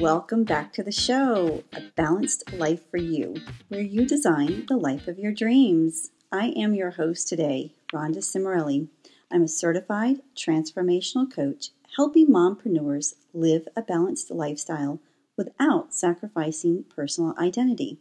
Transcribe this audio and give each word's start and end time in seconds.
welcome 0.00 0.44
back 0.44 0.72
to 0.72 0.82
the 0.84 0.92
show, 0.92 1.64
A 1.72 1.80
Balanced 1.96 2.52
Life 2.52 2.88
for 2.88 2.98
You, 2.98 3.34
where 3.66 3.82
you 3.82 4.06
design 4.06 4.64
the 4.68 4.76
life 4.76 5.08
of 5.08 5.18
your 5.18 5.32
dreams. 5.32 6.10
I 6.30 6.50
am 6.50 6.72
your 6.72 6.92
host 6.92 7.26
today, 7.26 7.72
Rhonda 7.92 8.18
Cimarelli. 8.18 8.86
I'm 9.32 9.42
a 9.42 9.48
certified 9.48 10.20
transformational 10.36 11.28
coach 11.28 11.70
helping 11.96 12.28
mompreneurs 12.28 13.14
live 13.34 13.66
a 13.74 13.82
balanced 13.82 14.30
lifestyle 14.30 15.00
without 15.36 15.92
sacrificing 15.92 16.84
personal 16.84 17.34
identity. 17.36 17.98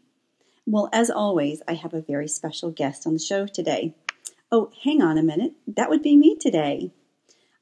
Well, 0.68 0.90
as 0.94 1.10
always, 1.10 1.64
I 1.68 1.74
have 1.74 1.96
a 1.96 2.02
very 2.02 2.28
special 2.28 2.70
guest 2.70 3.08
on 3.08 3.14
the 3.14 3.20
show 3.20 3.48
today. 3.48 3.96
Oh, 4.52 4.70
hang 4.84 5.02
on 5.02 5.18
a 5.18 5.24
minute. 5.24 5.54
That 5.66 5.90
would 5.90 6.04
be 6.04 6.16
me 6.16 6.36
today. 6.36 6.92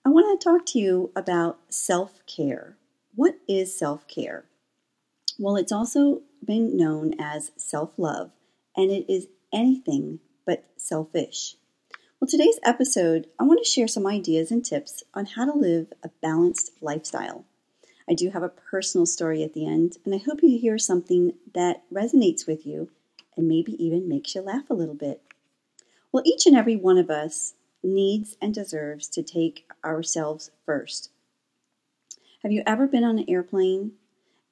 I 0.03 0.09
want 0.09 0.41
to 0.41 0.43
talk 0.43 0.65
to 0.67 0.79
you 0.79 1.11
about 1.15 1.59
self 1.69 2.25
care. 2.25 2.75
What 3.15 3.35
is 3.47 3.77
self 3.77 4.09
care? 4.09 4.43
Well, 5.39 5.55
it's 5.55 5.71
also 5.71 6.23
been 6.43 6.75
known 6.75 7.13
as 7.17 7.53
self 7.55 7.97
love, 7.97 8.31
and 8.75 8.91
it 8.91 9.09
is 9.09 9.27
anything 9.53 10.19
but 10.45 10.65
selfish. 10.75 11.55
Well, 12.19 12.27
today's 12.27 12.59
episode, 12.63 13.27
I 13.39 13.45
want 13.45 13.63
to 13.63 13.69
share 13.69 13.87
some 13.87 14.05
ideas 14.05 14.51
and 14.51 14.65
tips 14.65 15.01
on 15.13 15.27
how 15.27 15.45
to 15.45 15.57
live 15.57 15.93
a 16.03 16.09
balanced 16.21 16.71
lifestyle. 16.81 17.45
I 18.09 18.15
do 18.15 18.31
have 18.31 18.43
a 18.43 18.49
personal 18.49 19.05
story 19.05 19.43
at 19.43 19.53
the 19.53 19.65
end, 19.65 19.95
and 20.03 20.13
I 20.13 20.17
hope 20.17 20.43
you 20.43 20.59
hear 20.59 20.77
something 20.77 21.35
that 21.53 21.83
resonates 21.89 22.45
with 22.45 22.65
you 22.65 22.89
and 23.37 23.47
maybe 23.47 23.81
even 23.81 24.09
makes 24.09 24.35
you 24.35 24.41
laugh 24.41 24.69
a 24.69 24.75
little 24.75 24.93
bit. 24.93 25.21
Well, 26.11 26.23
each 26.25 26.45
and 26.45 26.57
every 26.57 26.75
one 26.75 26.97
of 26.97 27.09
us 27.09 27.53
needs 27.81 28.35
and 28.41 28.53
deserves 28.53 29.07
to 29.09 29.23
take 29.23 29.69
ourselves 29.85 30.51
first. 30.65 31.11
Have 32.45 32.51
you 32.51 32.61
ever 32.67 32.85
been 32.85 33.03
on 33.03 33.17
an 33.17 33.25
airplane 33.27 33.93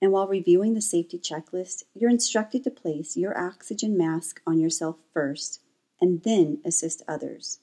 and 0.01 0.11
while 0.11 0.27
reviewing 0.27 0.73
the 0.73 0.81
safety 0.81 1.19
checklist, 1.19 1.83
you're 1.93 2.09
instructed 2.09 2.63
to 2.63 2.71
place 2.71 3.15
your 3.15 3.37
oxygen 3.37 3.95
mask 3.95 4.41
on 4.47 4.59
yourself 4.59 4.95
first 5.13 5.59
and 6.01 6.23
then 6.23 6.59
assist 6.65 7.03
others? 7.07 7.59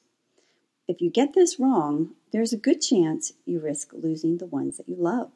If 0.86 1.00
you 1.00 1.10
get 1.10 1.34
this 1.34 1.58
wrong, 1.58 2.10
there's 2.30 2.52
a 2.52 2.56
good 2.56 2.80
chance 2.80 3.32
you 3.44 3.58
risk 3.58 3.92
losing 3.92 4.38
the 4.38 4.46
ones 4.46 4.76
that 4.76 4.88
you 4.88 4.94
love. 4.94 5.32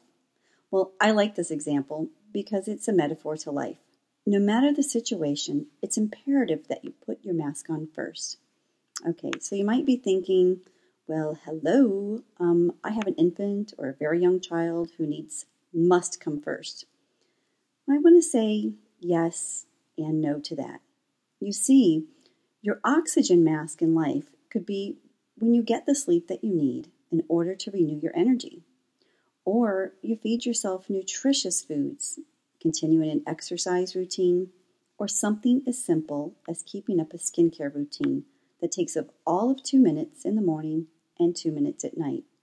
Well, 0.71 0.93
I 1.01 1.11
like 1.11 1.35
this 1.35 1.51
example 1.51 2.07
because 2.31 2.69
it's 2.69 2.87
a 2.87 2.93
metaphor 2.93 3.35
to 3.35 3.51
life. 3.51 3.79
No 4.25 4.39
matter 4.39 4.71
the 4.71 4.81
situation, 4.81 5.67
it's 5.81 5.97
imperative 5.97 6.69
that 6.69 6.85
you 6.85 6.93
put 7.05 7.21
your 7.21 7.35
mask 7.35 7.69
on 7.69 7.89
first. 7.93 8.37
Okay, 9.05 9.31
so 9.41 9.57
you 9.57 9.65
might 9.65 9.85
be 9.85 9.97
thinking, 9.97 10.61
well, 11.07 11.37
hello, 11.45 12.23
um, 12.39 12.73
I 12.83 12.91
have 12.91 13.05
an 13.05 13.13
infant 13.15 13.73
or 13.77 13.89
a 13.89 13.93
very 13.93 14.19
young 14.19 14.39
child 14.39 14.91
who 14.97 15.05
needs 15.05 15.45
must 15.71 16.19
come 16.19 16.41
first. 16.41 16.85
I 17.87 17.99
want 17.99 18.15
to 18.15 18.27
say 18.27 18.73
yes 18.99 19.67
and 19.97 20.19
no 20.19 20.39
to 20.39 20.55
that. 20.55 20.81
You 21.39 21.51
see, 21.51 22.05
your 22.61 22.79
oxygen 22.83 23.43
mask 23.43 23.83
in 23.83 23.93
life 23.93 24.31
could 24.49 24.65
be 24.65 24.97
when 25.37 25.53
you 25.53 25.61
get 25.61 25.85
the 25.85 25.93
sleep 25.93 26.27
that 26.27 26.43
you 26.43 26.55
need 26.55 26.89
in 27.11 27.23
order 27.27 27.53
to 27.53 27.71
renew 27.71 27.99
your 28.01 28.15
energy, 28.15 28.63
or 29.43 29.93
you 30.01 30.15
feed 30.15 30.45
yourself 30.45 30.89
nutritious 30.89 31.61
foods, 31.61 32.19
continuing 32.59 33.11
an 33.11 33.23
exercise 33.27 33.95
routine, 33.95 34.49
or 34.97 35.07
something 35.07 35.61
as 35.67 35.83
simple 35.83 36.33
as 36.49 36.63
keeping 36.63 36.99
up 36.99 37.13
a 37.13 37.17
skincare 37.17 37.73
routine 37.73 38.23
that 38.59 38.71
takes 38.71 38.97
up 38.97 39.13
all 39.27 39.51
of 39.51 39.61
two 39.61 39.79
minutes 39.79 40.25
in 40.25 40.35
the 40.35 40.41
morning 40.41 40.87
and 41.19 41.35
two 41.35 41.51
minutes 41.51 41.83
at 41.83 41.97
night. 41.97 42.23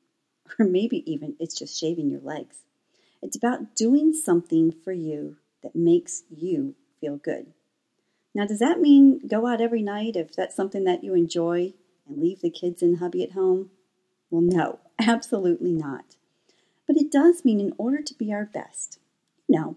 Or 0.59 0.66
maybe 0.66 1.03
even 1.10 1.37
it's 1.38 1.55
just 1.59 1.78
shaving 1.78 2.10
your 2.10 2.21
legs. 2.21 2.59
It's 3.22 3.37
about 3.37 3.75
doing 3.75 4.12
something 4.12 4.71
for 4.71 4.93
you 4.93 5.37
that 5.62 5.77
makes 5.77 6.25
you 6.28 6.75
feel 7.00 7.16
good. 7.16 7.53
Now, 8.34 8.47
does 8.47 8.59
that 8.59 8.81
mean 8.81 9.27
go 9.27 9.47
out 9.47 9.60
every 9.60 9.83
night 9.83 10.16
if 10.16 10.34
that's 10.34 10.56
something 10.56 10.84
that 10.84 11.05
you 11.05 11.15
enjoy 11.15 11.75
and 12.09 12.19
leave 12.21 12.41
the 12.41 12.50
kids 12.50 12.83
and 12.83 12.99
hubby 12.99 13.22
at 13.22 13.33
home? 13.33 13.71
Well, 14.31 14.43
no, 14.43 14.81
absolutely 14.99 15.72
not. 15.72 16.16
But 16.87 16.97
it 16.97 17.12
does 17.12 17.44
mean 17.44 17.60
in 17.60 17.75
order 17.78 18.03
to 18.03 18.15
be 18.15 18.33
our 18.33 18.44
best, 18.44 18.99
you 19.47 19.59
know, 19.59 19.77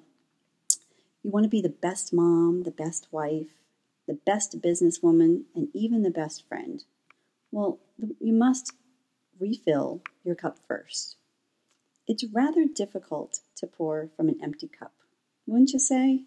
you 1.24 1.32
want 1.32 1.44
to 1.44 1.50
be 1.50 1.62
the 1.62 1.70
best 1.70 2.14
mom, 2.14 2.64
the 2.64 2.72
best 2.72 3.08
wife, 3.12 3.48
the 4.08 4.20
best 4.26 4.62
businesswoman, 4.62 5.44
and 5.56 5.70
even 5.74 6.04
the 6.04 6.12
best 6.12 6.48
friend. 6.48 6.84
Well, 7.52 7.80
you 8.20 8.34
must 8.34 8.74
refill 9.40 10.02
your 10.24 10.36
cup 10.36 10.60
first. 10.68 11.18
It's 12.08 12.24
rather 12.24 12.66
difficult 12.66 13.40
to 13.58 13.68
pour 13.68 14.10
from 14.16 14.30
an 14.30 14.40
empty 14.42 14.68
cup, 14.68 14.94
wouldn't 15.48 15.72
you 15.72 15.80
say? 15.80 16.24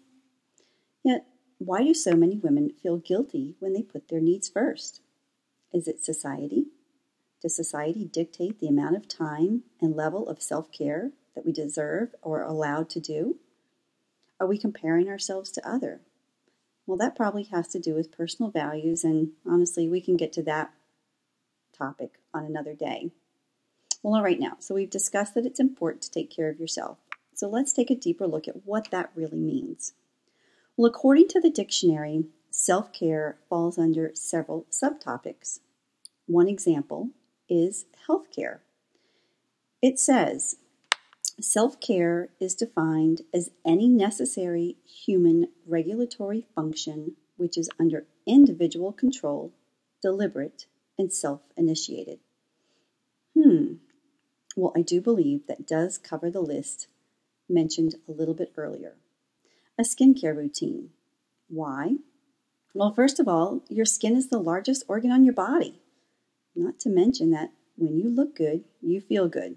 Yet, 1.03 1.25
why 1.57 1.83
do 1.83 1.93
so 1.93 2.13
many 2.13 2.37
women 2.37 2.71
feel 2.81 2.97
guilty 2.97 3.55
when 3.59 3.73
they 3.73 3.81
put 3.81 4.07
their 4.09 4.21
needs 4.21 4.49
first? 4.49 5.01
Is 5.73 5.87
it 5.87 6.03
society? 6.03 6.67
Does 7.41 7.55
society 7.55 8.03
dictate 8.03 8.59
the 8.59 8.67
amount 8.67 8.97
of 8.97 9.07
time 9.07 9.63
and 9.81 9.95
level 9.95 10.27
of 10.27 10.41
self 10.41 10.71
care 10.71 11.11
that 11.35 11.45
we 11.45 11.53
deserve 11.53 12.13
or 12.21 12.41
are 12.41 12.49
allowed 12.49 12.89
to 12.91 12.99
do? 12.99 13.37
Are 14.39 14.47
we 14.47 14.57
comparing 14.57 15.07
ourselves 15.07 15.51
to 15.51 15.69
other? 15.69 16.01
Well, 16.85 16.97
that 16.97 17.15
probably 17.15 17.43
has 17.43 17.67
to 17.69 17.79
do 17.79 17.93
with 17.93 18.11
personal 18.11 18.51
values, 18.51 19.03
and 19.03 19.33
honestly, 19.45 19.87
we 19.87 20.01
can 20.01 20.17
get 20.17 20.33
to 20.33 20.43
that 20.43 20.73
topic 21.79 22.19
on 22.33 22.45
another 22.45 22.73
day. 22.73 23.11
Well, 24.03 24.15
all 24.15 24.23
right 24.23 24.39
now, 24.39 24.57
so 24.59 24.75
we've 24.75 24.89
discussed 24.89 25.33
that 25.35 25.45
it's 25.45 25.59
important 25.59 26.03
to 26.03 26.11
take 26.11 26.29
care 26.29 26.49
of 26.49 26.59
yourself. 26.59 26.97
So 27.33 27.47
let's 27.49 27.73
take 27.73 27.89
a 27.89 27.95
deeper 27.95 28.27
look 28.27 28.47
at 28.47 28.65
what 28.65 28.91
that 28.91 29.11
really 29.15 29.39
means. 29.39 29.93
Well, 30.77 30.89
according 30.89 31.29
to 31.29 31.41
the 31.41 31.49
dictionary, 31.49 32.25
self 32.51 32.93
care 32.93 33.37
falls 33.49 33.77
under 33.77 34.11
several 34.13 34.65
subtopics. 34.71 35.59
One 36.25 36.47
example 36.47 37.09
is 37.49 37.85
health 38.07 38.27
care. 38.35 38.61
It 39.81 39.99
says 39.99 40.57
self 41.41 41.79
care 41.79 42.29
is 42.39 42.55
defined 42.55 43.21
as 43.33 43.51
any 43.65 43.87
necessary 43.87 44.77
human 44.85 45.47
regulatory 45.65 46.45
function 46.55 47.15
which 47.39 47.57
is 47.57 47.69
under 47.79 48.05
individual 48.27 48.91
control, 48.91 49.53
deliberate, 50.01 50.65
and 50.99 51.11
self 51.11 51.41
initiated. 51.57 52.19
Hmm. 53.35 53.75
Well, 54.55 54.73
I 54.75 54.81
do 54.81 55.01
believe 55.01 55.47
that 55.47 55.67
does 55.67 55.97
cover 55.97 56.29
the 56.29 56.41
list 56.41 56.87
mentioned 57.47 57.95
a 58.07 58.11
little 58.11 58.35
bit 58.35 58.51
earlier. 58.57 58.97
A 59.79 59.83
skincare 59.83 60.35
routine. 60.35 60.89
Why? 61.47 61.95
Well, 62.73 62.93
first 62.93 63.19
of 63.19 63.27
all, 63.27 63.63
your 63.69 63.85
skin 63.85 64.15
is 64.15 64.27
the 64.27 64.37
largest 64.37 64.83
organ 64.87 65.11
on 65.11 65.23
your 65.23 65.33
body. 65.33 65.81
Not 66.55 66.79
to 66.81 66.89
mention 66.89 67.31
that 67.31 67.51
when 67.77 67.97
you 67.97 68.09
look 68.09 68.35
good, 68.35 68.65
you 68.81 69.01
feel 69.01 69.27
good. 69.27 69.55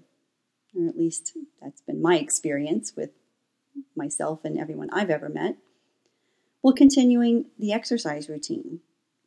Or 0.75 0.87
at 0.87 0.97
least 0.97 1.37
that's 1.61 1.81
been 1.81 2.01
my 2.01 2.17
experience 2.17 2.93
with 2.95 3.11
myself 3.95 4.39
and 4.43 4.57
everyone 4.57 4.89
I've 4.91 5.09
ever 5.09 5.29
met. 5.29 5.57
Well, 6.63 6.73
continuing 6.73 7.45
the 7.59 7.73
exercise 7.73 8.29
routine. 8.29 8.79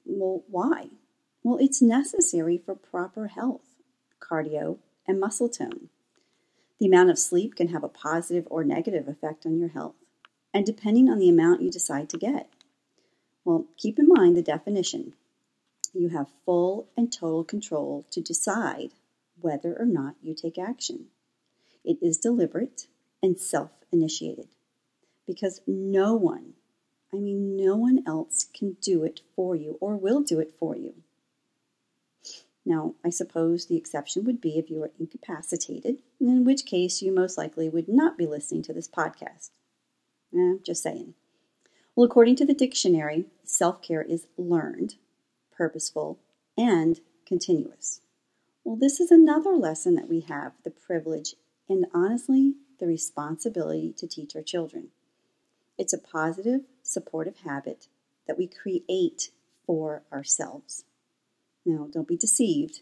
Well, 0.05 0.45
why? 0.49 0.89
Well, 1.47 1.59
it's 1.61 1.81
necessary 1.81 2.59
for 2.59 2.75
proper 2.75 3.29
health, 3.29 3.77
cardio, 4.19 4.79
and 5.07 5.21
muscle 5.21 5.49
tone. 5.49 5.91
The 6.81 6.87
amount 6.87 7.11
of 7.11 7.21
sleep 7.21 7.55
can 7.55 7.69
have 7.69 7.85
a 7.85 7.89
positive 7.89 8.49
or 8.51 8.65
negative 8.65 9.07
effect 9.07 9.47
on 9.47 9.57
your 9.57 9.69
health, 9.69 9.95
and 10.53 10.67
depending 10.67 11.09
on 11.09 11.21
the 11.21 11.29
amount 11.29 11.63
you 11.63 11.71
decide 11.71 12.11
to 12.11 12.19
get. 12.19 12.51
Well, 13.45 13.67
keep 13.77 13.97
in 14.01 14.09
mind 14.09 14.37
the 14.37 14.43
definition. 14.43 15.15
You 15.95 16.09
have 16.09 16.33
full 16.45 16.89
and 16.97 17.13
total 17.13 17.45
control 17.45 18.07
to 18.11 18.21
decide 18.21 18.95
whether 19.41 19.79
or 19.79 19.87
not 19.87 20.17
you 20.21 20.35
take 20.35 20.59
action. 20.59 21.11
It 21.85 21.99
is 22.03 22.19
deliberate 22.19 22.89
and 23.23 23.39
self 23.39 23.71
initiated 23.93 24.49
because 25.29 25.61
no 25.65 26.17
one, 26.17 26.55
I 27.15 27.19
mean, 27.19 27.57
no 27.57 27.77
one 27.77 28.03
else 28.05 28.47
can 28.53 28.79
do 28.83 29.05
it 29.05 29.21
for 29.37 29.55
you 29.55 29.79
or 29.81 29.97
will 29.97 30.23
do 30.23 30.41
it 30.41 30.53
for 30.59 30.75
you. 30.75 31.05
Now, 32.69 32.97
I 33.05 33.11
suppose 33.11 33.67
the 33.67 33.77
exception 33.77 34.25
would 34.25 34.41
be 34.41 34.59
if 34.59 34.69
you 34.69 34.81
were 34.81 34.91
incapacitated, 34.99 36.03
in 36.21 36.45
which 36.45 36.67
case 36.67 37.01
you 37.01 37.13
most 37.13 37.39
likely 37.39 37.69
would 37.69 37.89
not 37.89 38.19
be 38.19 38.27
listening 38.27 38.63
to 38.63 38.73
this 38.73 38.89
podcast. 38.89 39.51
Eh, 40.37 40.57
just 40.65 40.83
saying. 40.83 41.15
Well, 41.95 42.05
according 42.05 42.35
to 42.37 42.45
the 42.45 42.55
dictionary, 42.55 43.27
self 43.45 43.81
care 43.81 44.03
is 44.03 44.27
learned, 44.37 44.97
purposeful, 45.53 46.19
and 46.59 46.99
continuous. 47.25 48.01
Well, 48.65 48.77
this 48.77 48.99
is 48.99 49.13
another 49.13 49.53
lesson 49.53 49.95
that 49.95 50.09
we 50.09 50.21
have 50.23 50.55
the 50.65 50.73
privilege 50.73 51.37
and 51.69 51.87
honestly 51.95 52.55
the 52.81 52.89
responsibility 52.89 53.95
to 53.97 54.09
teach 54.09 54.35
our 54.35 54.43
children. 54.43 54.89
It's 55.79 55.93
a 55.93 55.99
positive, 55.99 56.63
supportive 56.83 57.39
habit 57.39 57.87
that 58.27 58.37
we 58.37 58.49
create 58.49 59.31
for 59.65 60.03
ourselves. 60.13 60.85
Now, 61.67 61.89
don't 61.93 62.07
be 62.07 62.17
deceived. 62.17 62.81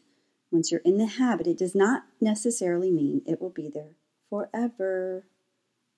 Once 0.53 0.71
you're 0.71 0.83
in 0.85 0.99
the 0.99 1.07
habit, 1.07 1.47
it 1.47 1.59
does 1.59 1.75
not 1.75 2.05
necessarily 2.21 2.91
mean 2.91 3.23
it 3.27 3.41
will 3.41 3.51
be 3.51 3.69
there 3.69 3.97
forever. 4.29 5.25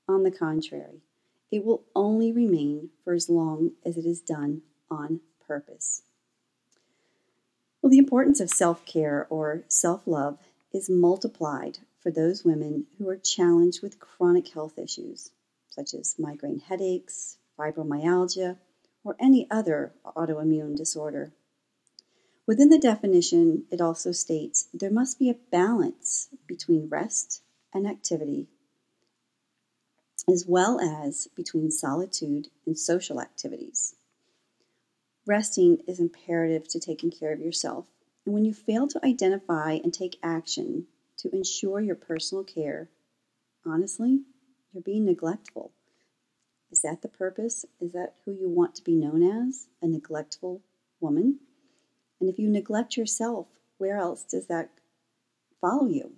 On 0.08 0.22
the 0.22 0.30
contrary, 0.30 1.02
it 1.50 1.64
will 1.64 1.82
only 1.96 2.30
remain 2.30 2.90
for 3.02 3.12
as 3.12 3.28
long 3.28 3.72
as 3.84 3.96
it 3.96 4.06
is 4.06 4.20
done 4.20 4.62
on 4.88 5.20
purpose. 5.44 6.02
Well, 7.82 7.90
the 7.90 7.98
importance 7.98 8.38
of 8.40 8.50
self 8.50 8.86
care 8.86 9.26
or 9.28 9.64
self 9.68 10.06
love 10.06 10.38
is 10.72 10.88
multiplied 10.88 11.78
for 12.00 12.12
those 12.12 12.44
women 12.44 12.86
who 12.98 13.08
are 13.08 13.16
challenged 13.16 13.82
with 13.82 13.98
chronic 13.98 14.48
health 14.48 14.78
issues, 14.78 15.32
such 15.68 15.92
as 15.92 16.18
migraine 16.18 16.60
headaches, 16.60 17.38
fibromyalgia, 17.58 18.58
or 19.02 19.16
any 19.18 19.48
other 19.50 19.92
autoimmune 20.04 20.76
disorder. 20.76 21.32
Within 22.46 22.68
the 22.68 22.78
definition, 22.78 23.64
it 23.72 23.80
also 23.80 24.12
states 24.12 24.68
there 24.72 24.90
must 24.90 25.18
be 25.18 25.28
a 25.28 25.38
balance 25.50 26.28
between 26.46 26.88
rest 26.88 27.42
and 27.74 27.88
activity, 27.88 28.46
as 30.30 30.46
well 30.46 30.78
as 30.80 31.26
between 31.34 31.72
solitude 31.72 32.48
and 32.64 32.78
social 32.78 33.20
activities. 33.20 33.96
Resting 35.26 35.78
is 35.88 35.98
imperative 35.98 36.68
to 36.68 36.78
taking 36.78 37.10
care 37.10 37.32
of 37.32 37.40
yourself, 37.40 37.86
and 38.24 38.32
when 38.32 38.44
you 38.44 38.54
fail 38.54 38.86
to 38.88 39.04
identify 39.04 39.72
and 39.72 39.92
take 39.92 40.16
action 40.22 40.86
to 41.18 41.34
ensure 41.34 41.80
your 41.80 41.96
personal 41.96 42.44
care, 42.44 42.88
honestly, 43.64 44.20
you're 44.72 44.84
being 44.84 45.04
neglectful. 45.04 45.72
Is 46.70 46.82
that 46.82 47.02
the 47.02 47.08
purpose? 47.08 47.64
Is 47.80 47.92
that 47.92 48.14
who 48.24 48.32
you 48.32 48.48
want 48.48 48.76
to 48.76 48.84
be 48.84 48.94
known 48.94 49.22
as? 49.48 49.66
A 49.82 49.88
neglectful 49.88 50.62
woman? 51.00 51.40
And 52.20 52.28
if 52.28 52.38
you 52.38 52.48
neglect 52.48 52.96
yourself, 52.96 53.46
where 53.78 53.98
else 53.98 54.22
does 54.24 54.46
that 54.46 54.70
follow 55.60 55.86
you? 55.86 56.12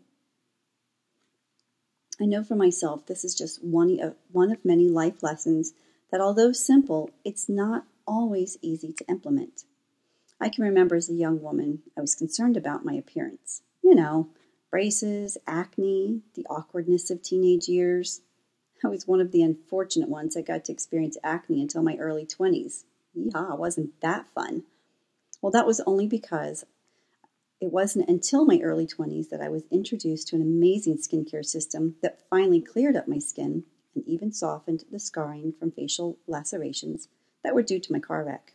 I 2.20 2.26
know 2.26 2.42
for 2.42 2.56
myself, 2.56 3.06
this 3.06 3.24
is 3.24 3.34
just 3.34 3.62
one 3.64 4.00
of, 4.00 4.16
one 4.32 4.50
of 4.50 4.64
many 4.64 4.88
life 4.88 5.22
lessons 5.22 5.72
that, 6.10 6.20
although 6.20 6.52
simple, 6.52 7.10
it's 7.24 7.48
not 7.48 7.84
always 8.06 8.58
easy 8.60 8.92
to 8.92 9.04
implement. 9.08 9.64
I 10.40 10.48
can 10.48 10.64
remember 10.64 10.96
as 10.96 11.08
a 11.08 11.14
young 11.14 11.42
woman, 11.42 11.82
I 11.96 12.00
was 12.00 12.14
concerned 12.14 12.56
about 12.56 12.84
my 12.84 12.94
appearance. 12.94 13.62
You 13.82 13.94
know, 13.94 14.28
braces, 14.70 15.38
acne, 15.46 16.22
the 16.34 16.46
awkwardness 16.48 17.10
of 17.10 17.22
teenage 17.22 17.68
years. 17.68 18.22
I 18.84 18.88
was 18.88 19.06
one 19.06 19.20
of 19.20 19.32
the 19.32 19.42
unfortunate 19.42 20.08
ones 20.08 20.34
that 20.34 20.46
got 20.46 20.64
to 20.66 20.72
experience 20.72 21.16
acne 21.24 21.60
until 21.60 21.82
my 21.82 21.96
early 21.96 22.26
20s. 22.26 22.84
Yeah, 23.14 23.54
wasn't 23.54 24.00
that 24.00 24.28
fun? 24.34 24.64
Well, 25.40 25.52
that 25.52 25.66
was 25.66 25.80
only 25.86 26.06
because 26.06 26.64
it 27.60 27.72
wasn't 27.72 28.08
until 28.08 28.44
my 28.44 28.60
early 28.62 28.86
20s 28.86 29.28
that 29.30 29.40
I 29.40 29.48
was 29.48 29.64
introduced 29.70 30.28
to 30.28 30.36
an 30.36 30.42
amazing 30.42 30.98
skincare 30.98 31.44
system 31.44 31.96
that 32.02 32.22
finally 32.30 32.60
cleared 32.60 32.96
up 32.96 33.08
my 33.08 33.18
skin 33.18 33.64
and 33.94 34.06
even 34.06 34.32
softened 34.32 34.84
the 34.90 35.00
scarring 35.00 35.52
from 35.58 35.72
facial 35.72 36.18
lacerations 36.26 37.08
that 37.42 37.54
were 37.54 37.62
due 37.62 37.80
to 37.80 37.92
my 37.92 37.98
car 37.98 38.24
wreck. 38.24 38.54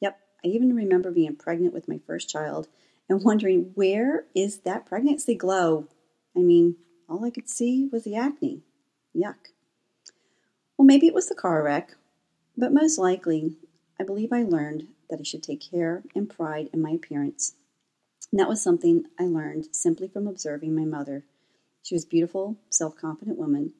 Yep, 0.00 0.18
I 0.44 0.48
even 0.48 0.74
remember 0.74 1.10
being 1.10 1.36
pregnant 1.36 1.74
with 1.74 1.88
my 1.88 1.98
first 2.06 2.28
child 2.28 2.68
and 3.08 3.24
wondering 3.24 3.72
where 3.74 4.24
is 4.34 4.58
that 4.58 4.86
pregnancy 4.86 5.34
glow? 5.34 5.88
I 6.36 6.40
mean, 6.40 6.76
all 7.08 7.24
I 7.24 7.30
could 7.30 7.48
see 7.48 7.88
was 7.90 8.04
the 8.04 8.16
acne. 8.16 8.62
Yuck. 9.16 9.52
Well, 10.76 10.86
maybe 10.86 11.08
it 11.08 11.14
was 11.14 11.28
the 11.28 11.34
car 11.34 11.62
wreck, 11.62 11.96
but 12.56 12.72
most 12.72 12.98
likely, 12.98 13.56
I 13.98 14.04
believe 14.04 14.32
I 14.32 14.42
learned 14.42 14.86
that 15.10 15.20
I 15.20 15.22
should 15.22 15.42
take 15.42 15.70
care 15.70 16.02
and 16.14 16.28
pride 16.28 16.68
in 16.72 16.82
my 16.82 16.90
appearance. 16.90 17.54
And 18.30 18.38
that 18.38 18.48
was 18.48 18.62
something 18.62 19.04
I 19.18 19.24
learned 19.24 19.68
simply 19.72 20.08
from 20.08 20.26
observing 20.26 20.74
my 20.74 20.84
mother. 20.84 21.24
She 21.82 21.94
was 21.94 22.04
a 22.04 22.08
beautiful, 22.08 22.56
self 22.68 22.96
confident 22.96 23.38
woman. 23.38 23.72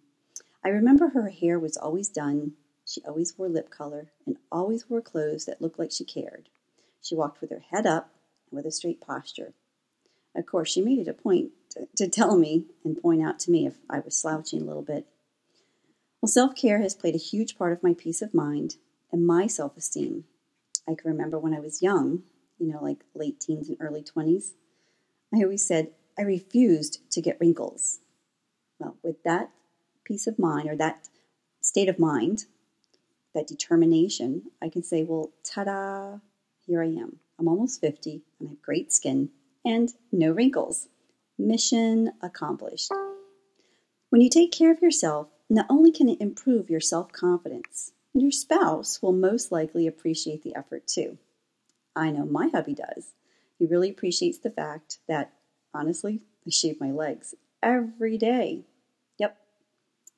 I 0.64 0.68
remember 0.70 1.08
her 1.08 1.28
hair 1.28 1.58
was 1.58 1.76
always 1.76 2.08
done, 2.08 2.52
she 2.84 3.02
always 3.04 3.36
wore 3.36 3.48
lip 3.48 3.70
color, 3.70 4.10
and 4.26 4.38
always 4.50 4.88
wore 4.88 5.02
clothes 5.02 5.44
that 5.44 5.60
looked 5.60 5.78
like 5.78 5.90
she 5.92 6.04
cared. 6.04 6.48
She 7.02 7.14
walked 7.14 7.40
with 7.40 7.50
her 7.50 7.62
head 7.70 7.86
up 7.86 8.10
and 8.50 8.56
with 8.56 8.66
a 8.66 8.70
straight 8.70 9.00
posture. 9.00 9.52
Of 10.34 10.46
course, 10.46 10.70
she 10.70 10.80
made 10.80 10.98
it 10.98 11.08
a 11.08 11.12
point 11.12 11.52
to, 11.70 11.88
to 11.96 12.08
tell 12.08 12.36
me 12.36 12.66
and 12.84 13.00
point 13.00 13.22
out 13.22 13.38
to 13.40 13.50
me 13.50 13.66
if 13.66 13.74
I 13.90 14.00
was 14.00 14.16
slouching 14.16 14.62
a 14.62 14.64
little 14.64 14.82
bit. 14.82 15.06
Well, 16.20 16.28
self 16.28 16.54
care 16.54 16.80
has 16.80 16.94
played 16.94 17.14
a 17.14 17.18
huge 17.18 17.56
part 17.56 17.72
of 17.72 17.82
my 17.82 17.94
peace 17.94 18.22
of 18.22 18.34
mind 18.34 18.76
and 19.12 19.26
my 19.26 19.46
self 19.46 19.76
esteem. 19.76 20.24
I 20.86 20.94
can 20.94 21.10
remember 21.10 21.38
when 21.38 21.54
I 21.54 21.60
was 21.60 21.82
young, 21.82 22.22
you 22.58 22.66
know, 22.72 22.82
like 22.82 23.04
late 23.14 23.40
teens 23.40 23.68
and 23.68 23.78
early 23.80 24.02
20s, 24.02 24.52
I 25.34 25.42
always 25.42 25.66
said, 25.66 25.90
I 26.18 26.22
refused 26.22 27.00
to 27.12 27.22
get 27.22 27.38
wrinkles. 27.40 28.00
Well, 28.78 28.96
with 29.02 29.22
that 29.24 29.50
peace 30.04 30.26
of 30.26 30.38
mind 30.38 30.68
or 30.68 30.76
that 30.76 31.08
state 31.60 31.88
of 31.88 31.98
mind, 31.98 32.46
that 33.34 33.46
determination, 33.46 34.50
I 34.62 34.68
can 34.68 34.82
say, 34.82 35.04
well, 35.04 35.32
ta 35.44 35.64
da, 35.64 36.18
here 36.66 36.82
I 36.82 36.86
am. 36.86 37.18
I'm 37.38 37.48
almost 37.48 37.80
50 37.80 38.22
and 38.40 38.48
I 38.48 38.52
have 38.52 38.62
great 38.62 38.92
skin 38.92 39.30
and 39.64 39.92
no 40.10 40.32
wrinkles. 40.32 40.88
Mission 41.38 42.12
accomplished. 42.20 42.90
When 44.10 44.20
you 44.20 44.30
take 44.30 44.50
care 44.50 44.72
of 44.72 44.82
yourself, 44.82 45.28
not 45.48 45.66
only 45.68 45.92
can 45.92 46.08
it 46.08 46.20
improve 46.20 46.70
your 46.70 46.80
self 46.80 47.12
confidence, 47.12 47.92
your 48.14 48.30
spouse 48.30 49.00
will 49.02 49.12
most 49.12 49.52
likely 49.52 49.86
appreciate 49.86 50.42
the 50.42 50.54
effort 50.56 50.86
too. 50.86 51.18
I 51.94 52.10
know 52.10 52.24
my 52.24 52.48
hubby 52.48 52.74
does. 52.74 53.14
He 53.58 53.66
really 53.66 53.90
appreciates 53.90 54.38
the 54.38 54.50
fact 54.50 54.98
that, 55.08 55.32
honestly, 55.74 56.22
I 56.46 56.50
shave 56.50 56.80
my 56.80 56.90
legs 56.90 57.34
every 57.62 58.16
day. 58.16 58.64
Yep, 59.18 59.36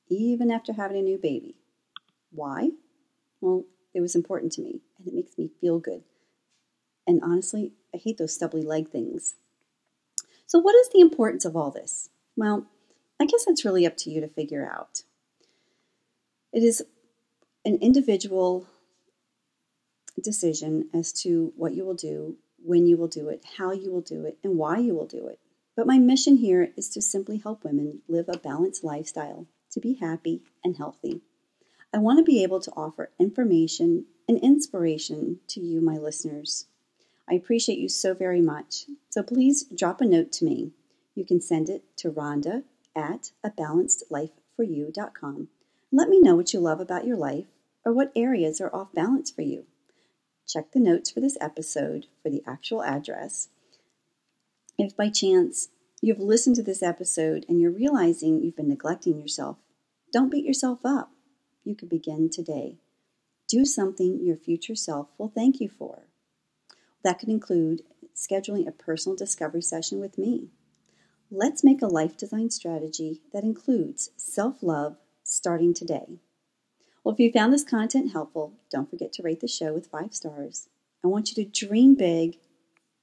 even 0.09 0.51
after 0.51 0.73
having 0.73 0.97
a 0.97 1.01
new 1.01 1.17
baby. 1.17 1.55
Why? 2.31 2.69
Well, 3.41 3.65
it 3.93 4.01
was 4.01 4.15
important 4.15 4.51
to 4.53 4.61
me, 4.61 4.81
and 4.97 5.07
it 5.07 5.13
makes 5.13 5.37
me 5.37 5.49
feel 5.59 5.79
good. 5.79 6.03
And 7.07 7.21
honestly, 7.23 7.73
I 7.93 7.97
hate 7.97 8.17
those 8.17 8.35
stubbly 8.35 8.61
leg 8.61 8.89
things. 8.89 9.35
So, 10.45 10.59
what 10.59 10.75
is 10.75 10.89
the 10.89 11.01
importance 11.01 11.45
of 11.45 11.55
all 11.55 11.71
this? 11.71 12.09
Well, 12.35 12.67
I 13.19 13.25
guess 13.25 13.45
that's 13.45 13.65
really 13.65 13.85
up 13.85 13.97
to 13.97 14.09
you 14.09 14.21
to 14.21 14.27
figure 14.27 14.69
out. 14.71 15.03
It 16.53 16.63
is 16.63 16.83
an 17.65 17.77
individual 17.81 18.67
decision 20.21 20.89
as 20.93 21.11
to 21.13 21.53
what 21.55 21.73
you 21.73 21.85
will 21.85 21.95
do, 21.95 22.37
when 22.63 22.85
you 22.85 22.97
will 22.97 23.07
do 23.07 23.29
it, 23.29 23.43
how 23.57 23.71
you 23.71 23.91
will 23.91 24.01
do 24.01 24.25
it, 24.25 24.37
and 24.43 24.57
why 24.57 24.77
you 24.77 24.93
will 24.93 25.07
do 25.07 25.27
it. 25.27 25.39
But 25.75 25.87
my 25.87 25.99
mission 25.99 26.37
here 26.37 26.71
is 26.75 26.89
to 26.89 27.01
simply 27.01 27.37
help 27.37 27.63
women 27.63 28.01
live 28.07 28.29
a 28.29 28.37
balanced 28.37 28.83
lifestyle 28.83 29.47
to 29.71 29.79
be 29.79 29.93
happy 29.93 30.43
and 30.63 30.77
healthy. 30.77 31.21
I 31.93 31.97
want 31.97 32.19
to 32.19 32.23
be 32.23 32.43
able 32.43 32.59
to 32.61 32.71
offer 32.71 33.11
information 33.19 34.05
and 34.27 34.37
inspiration 34.39 35.39
to 35.49 35.59
you, 35.59 35.81
my 35.81 35.97
listeners. 35.97 36.67
I 37.29 37.35
appreciate 37.35 37.79
you 37.79 37.89
so 37.89 38.13
very 38.13 38.41
much. 38.41 38.85
So 39.09 39.23
please 39.23 39.63
drop 39.63 40.01
a 40.01 40.05
note 40.05 40.31
to 40.33 40.45
me. 40.45 40.71
You 41.15 41.25
can 41.25 41.41
send 41.41 41.69
it 41.69 41.83
to 41.97 42.11
Rhonda 42.11 42.63
at 42.95 43.31
a 43.43 43.49
balancedlifeforyou.com. 43.49 45.47
Let 45.91 46.07
me 46.07 46.21
know 46.21 46.35
what 46.35 46.53
you 46.53 46.59
love 46.61 46.79
about 46.79 47.05
your 47.05 47.17
life 47.17 47.47
or 47.85 47.91
what 47.91 48.13
areas 48.15 48.61
are 48.61 48.73
off 48.73 48.93
balance 48.93 49.29
for 49.29 49.41
you. 49.41 49.65
Check 50.47 50.71
the 50.71 50.79
notes 50.79 51.11
for 51.11 51.19
this 51.19 51.37
episode 51.41 52.07
for 52.23 52.29
the 52.29 52.43
actual 52.47 52.81
address. 52.81 53.49
If 54.77 54.95
by 54.95 55.09
chance 55.09 55.67
you've 56.01 56.19
listened 56.19 56.55
to 56.57 56.63
this 56.63 56.81
episode 56.81 57.45
and 57.49 57.59
you're 57.59 57.71
realizing 57.71 58.41
you've 58.41 58.55
been 58.55 58.69
neglecting 58.69 59.19
yourself, 59.19 59.57
don't 60.13 60.31
beat 60.31 60.45
yourself 60.45 60.79
up. 60.85 61.11
You 61.65 61.75
can 61.75 61.89
begin 61.89 62.29
today. 62.29 62.77
Do 63.49 63.65
something 63.65 64.19
your 64.23 64.37
future 64.37 64.75
self 64.75 65.09
will 65.17 65.31
thank 65.33 65.59
you 65.59 65.67
for. 65.67 66.07
That 67.03 67.19
could 67.19 67.29
include 67.29 67.81
scheduling 68.15 68.65
a 68.65 68.71
personal 68.71 69.15
discovery 69.17 69.61
session 69.61 69.99
with 69.99 70.17
me. 70.17 70.51
Let's 71.29 71.63
make 71.63 71.81
a 71.81 71.87
life 71.87 72.15
design 72.15 72.49
strategy 72.49 73.21
that 73.33 73.43
includes 73.43 74.11
self 74.15 74.63
love 74.63 74.97
starting 75.31 75.73
today. 75.73 76.19
Well, 77.03 77.13
if 77.13 77.19
you 77.19 77.31
found 77.31 77.53
this 77.53 77.63
content 77.63 78.11
helpful, 78.11 78.53
don't 78.69 78.89
forget 78.89 79.13
to 79.13 79.23
rate 79.23 79.39
the 79.39 79.47
show 79.47 79.73
with 79.73 79.87
five 79.87 80.13
stars. 80.13 80.67
I 81.03 81.07
want 81.07 81.29
you 81.29 81.43
to 81.43 81.49
dream 81.49 81.95
big 81.95 82.37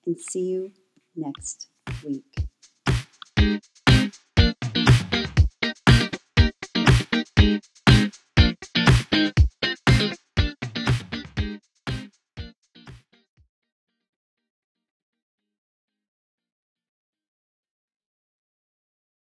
and 0.06 0.18
see 0.18 0.42
you 0.42 0.72
next 1.16 1.68
week. 2.04 2.47